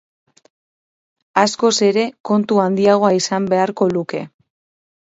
Askoz 1.43 1.71
ere 1.89 2.07
kontu 2.31 2.59
handiagoa 2.65 3.17
izan 3.21 3.51
beharko 3.55 3.93
luke. 3.97 4.27